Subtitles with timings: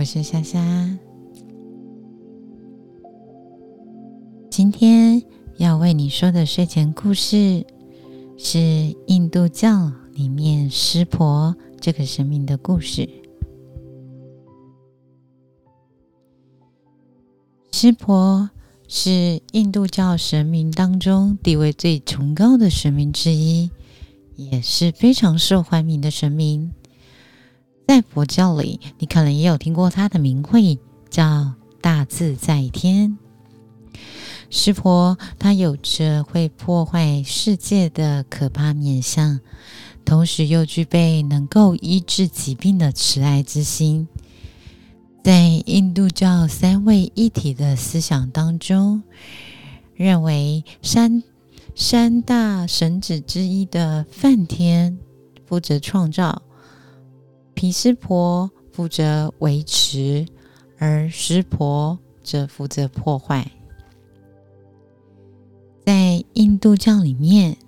[0.00, 0.58] 我是夏夏。
[4.48, 5.22] 今天
[5.58, 7.66] 要为你说的睡前故事
[8.38, 13.06] 是印度教里面湿婆这个神明的故事。
[17.70, 18.48] 湿婆
[18.88, 23.68] 是印度教神明当中地位最崇高的神明之一，
[24.34, 26.72] 也是非常受欢迎的神明。
[27.90, 30.78] 在佛教里，你可能也有听过他的名讳，
[31.10, 33.18] 叫大自在天。
[34.48, 39.40] 湿婆他有着会破坏世界的可怕面相，
[40.04, 44.06] 同时又具备能够医治疾病的慈爱之心。
[45.24, 49.02] 在印度教三位一体的思想当中，
[49.96, 51.24] 认为三
[51.74, 54.96] 三大神子之一的梵天
[55.44, 56.40] 负责创造。
[57.60, 60.26] 毗湿婆负责维持，
[60.78, 63.52] 而湿婆则负责破坏。
[65.84, 67.58] 在印度教里面，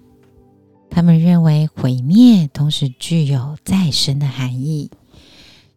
[0.89, 4.91] 他们认为毁灭同时具有再生的含义，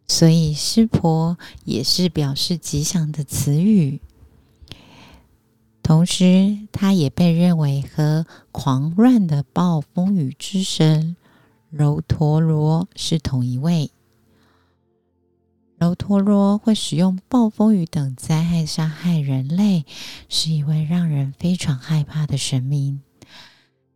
[0.08, 4.00] 所以湿婆也是表示吉祥的词语。
[5.82, 11.16] 同时，他也被认为和狂乱的暴风雨之神
[11.68, 13.90] 柔陀罗是同一位。
[15.96, 19.84] 陀罗会使用暴风雨等灾害杀害人类，
[20.28, 23.00] 是一位让人非常害怕的神明。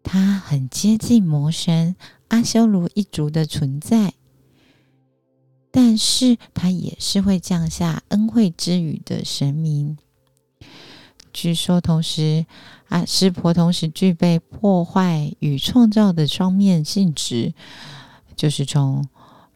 [0.03, 1.95] 他很接近魔神
[2.29, 4.15] 阿修罗一族的存在，
[5.71, 9.97] 但是他也是会降下恩惠之雨的神明。
[11.33, 12.47] 据说，同时
[12.89, 17.55] 阿湿婆同时具备破坏与创造的双面性质，
[18.35, 19.07] 就是从。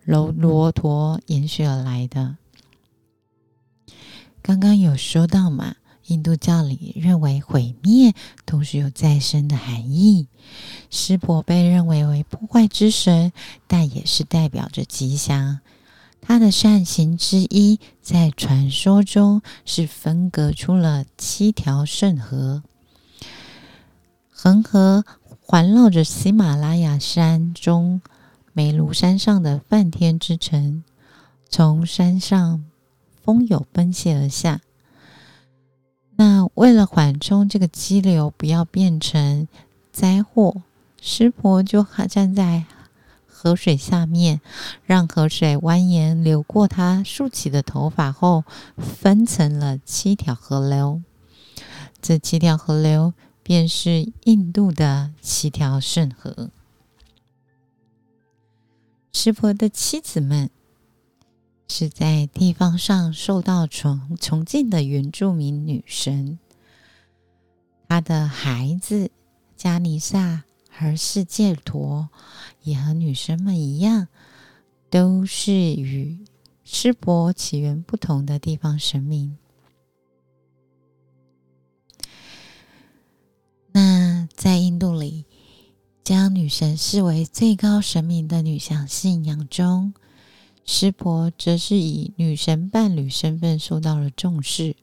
[0.05, 2.37] 楼罗陀延续而来的。
[4.43, 5.77] 刚刚有说到嘛，
[6.07, 8.13] 印度教里认为毁灭
[8.45, 10.29] 同时有再生的含义。
[10.91, 13.33] 湿婆被认为为破坏之神，
[13.67, 15.61] 但也是代表着吉祥。
[16.21, 22.63] 他的善行之一，在传说中是分隔出了七条圣河，
[24.31, 25.05] 恒河
[25.41, 28.03] 环绕着喜马拉雅山中。
[28.57, 30.85] 梅庐山上的梵天之城，
[31.49, 32.65] 从山上
[33.21, 34.61] 风涌奔泻而下。
[36.15, 39.49] 那为了缓冲这个激流，不要变成
[39.91, 40.63] 灾祸，
[41.03, 42.65] 湿婆就站在
[43.27, 44.41] 河水下面，
[44.85, 48.45] 让河水蜿蜒流过他竖起的头发后，
[48.77, 51.03] 分成了七条河流。
[52.01, 56.51] 这七条河流便是印度的七条圣河。
[59.17, 60.51] 湿婆的妻子们
[61.69, 66.39] 是在地方上受到崇崇敬的原住民女神。
[67.89, 69.11] 他的孩子
[69.57, 72.11] 加尼萨和世界陀
[72.65, 74.09] 也和女神们一样，
[74.91, 76.19] 都是与
[76.65, 79.39] 湿婆起源不同的地方神明。
[83.71, 85.25] 那在印度里。
[86.05, 89.95] 将女神视为最高神明的女相信仰中，
[90.67, 94.77] 湿婆则是以女神伴侣身份受到了重视。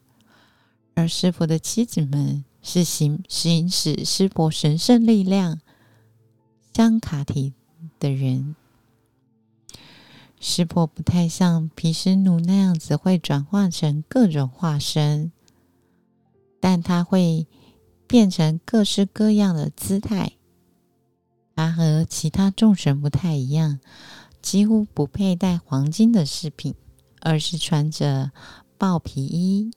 [0.95, 5.61] 而湿婆的妻子们是行行使湿婆神圣力量
[6.73, 7.53] 香卡提
[7.99, 8.55] 的人。
[10.39, 15.31] 湿婆不太像毗湿奴那样子会转化成各种化身，
[16.59, 17.45] 但他会
[18.07, 20.31] 变成各式各样的姿态。
[21.61, 23.79] 他和其他众神不太一样，
[24.41, 26.73] 几乎不佩戴黄金的饰品，
[27.19, 28.31] 而是穿着
[28.79, 29.69] 豹皮衣。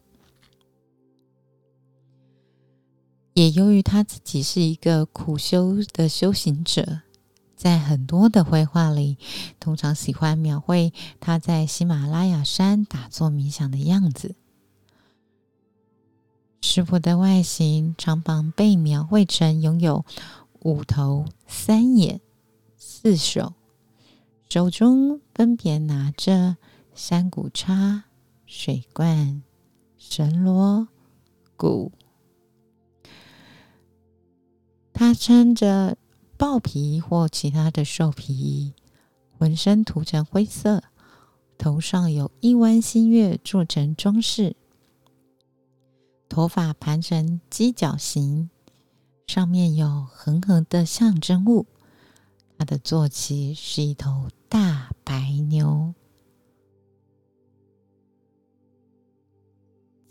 [3.35, 7.03] 也由于他自己是一个苦修的修行者，
[7.55, 9.19] 在很多的绘画里，
[9.61, 10.91] 通常喜欢描绘
[11.21, 14.37] 他在喜马拉雅山打坐冥想的样子。
[16.63, 20.07] 师傅的外形常常被描绘成拥有。
[20.65, 22.23] 五头三眼
[22.75, 23.53] 四手，
[24.49, 26.57] 手中分别拿着
[26.95, 28.05] 山谷叉、
[28.47, 29.43] 水罐、
[29.99, 30.89] 神锣、
[31.55, 31.93] 鼓。
[34.95, 35.99] 他穿着
[36.39, 38.73] 豹皮或其他的兽皮衣，
[39.37, 40.83] 浑身涂成灰色，
[41.59, 44.57] 头上有一弯新月做成装饰，
[46.27, 48.49] 头发盘成犄角形。
[49.27, 51.67] 上面有横横的象征物，
[52.57, 55.95] 它的坐骑是一头大白牛。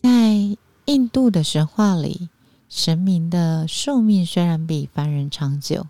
[0.01, 2.29] 在印度的神话里，
[2.67, 5.87] 神明的寿命虽然比凡人长久，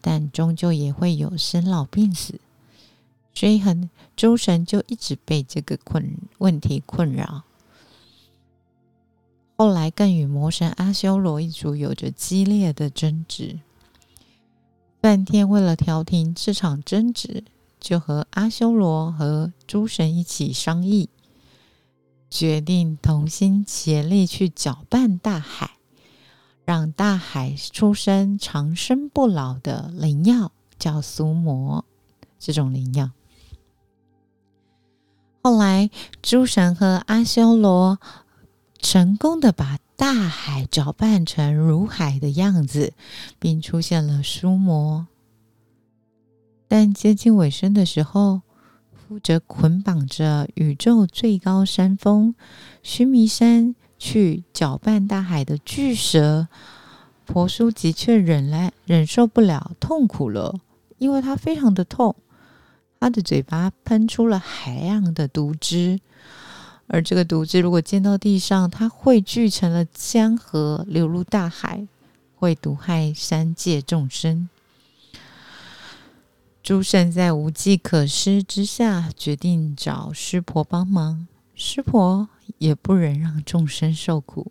[0.00, 2.40] 但终究也会有生老病死，
[3.32, 7.44] 所以很诸神就一直被这个困问题困扰。
[9.56, 13.60] 后来更与魔神阿修罗一族有着激烈的争执。
[15.00, 17.44] 梵天为了调停这场争执，
[17.78, 21.08] 就和阿修罗和诸神一起商议，
[22.28, 25.76] 决定同心协力去搅拌大海，
[26.64, 31.84] 让大海出生长生不老的灵药，叫苏魔。
[32.40, 33.10] 这种灵药，
[35.42, 35.88] 后来
[36.20, 38.00] 诸神和阿修罗。
[38.84, 42.92] 成功的把大海搅拌成如海的样子，
[43.38, 45.06] 并出现了书魔。
[46.68, 48.42] 但接近尾声的时候，
[48.92, 52.34] 负责捆绑着宇宙最高山峰
[52.82, 56.48] 须弥山去搅拌大海的巨蛇
[57.24, 60.60] 婆苏吉却忍耐忍受不了痛苦了，
[60.98, 62.14] 因为他非常的痛，
[63.00, 66.00] 他的嘴巴喷出了海洋的毒汁。
[66.86, 71.86] 而这个毒汁如果溅到地上，它汇聚成了江河，流入大海，
[72.36, 74.48] 会毒害三界众生。
[76.62, 81.26] 诸神在无计可施之下，决定找湿婆帮忙。
[81.54, 82.28] 湿婆
[82.58, 84.46] 也不忍让众生受苦，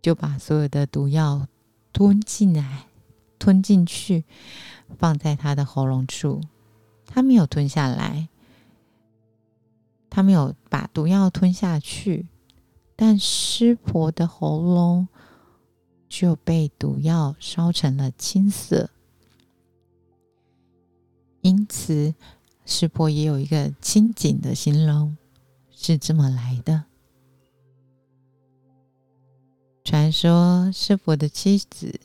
[0.00, 1.48] 就把所有的毒药
[1.92, 2.86] 吞进来，
[3.38, 4.24] 吞进去，
[4.98, 6.40] 放在他的喉咙处。
[7.06, 8.28] 他没有吞下来。
[10.16, 12.26] 他没有把毒药吞下去，
[12.96, 15.08] 但湿婆的喉咙
[16.08, 18.88] 就被毒药烧成了青色。
[21.42, 22.14] 因此，
[22.64, 25.18] 湿婆也有一个清净的形容，
[25.70, 26.84] 是这么来的。
[29.84, 32.00] 传说湿婆的妻子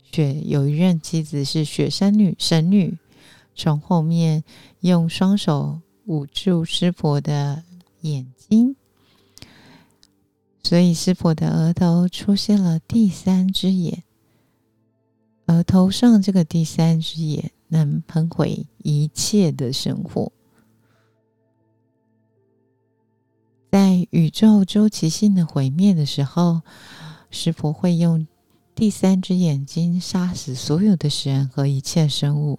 [0.00, 2.96] 雪有一任妻子是雪山女神女，
[3.56, 4.44] 从后面
[4.78, 5.80] 用双手。
[6.06, 7.62] 捂住师婆的
[8.00, 8.74] 眼睛，
[10.62, 14.02] 所以师婆的额头出现了第三只眼。
[15.46, 20.32] 额头上这个第三只眼能喷毁一切的生活。
[23.70, 26.62] 在宇宙周期性的毁灭的时候，
[27.30, 28.26] 师婆会用
[28.74, 32.58] 第三只眼睛杀死所有的神和一切生物。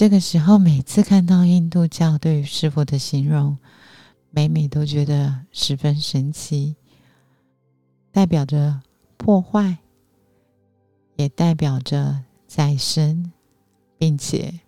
[0.00, 3.58] 这个时候，每次看到印度教对于师傅的形容，
[4.30, 6.74] 每每都觉得十分神奇，
[8.10, 8.80] 代表着
[9.18, 9.76] 破坏，
[11.16, 13.30] 也代表着再生，
[13.98, 14.60] 并且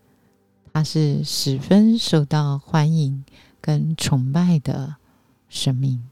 [0.71, 3.25] 他是十分受到欢迎
[3.59, 4.97] 跟崇拜的
[5.49, 6.12] 生命。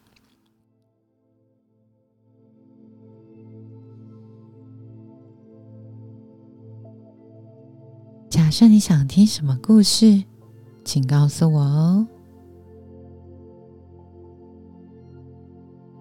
[8.50, 10.24] 假设你想听什么故事，
[10.84, 12.04] 请告诉我哦。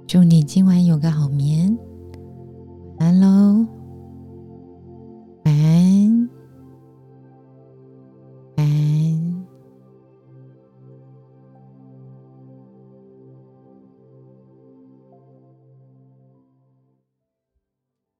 [0.08, 1.77] 祝你今晚有个好眠，